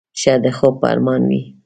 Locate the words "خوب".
0.57-0.73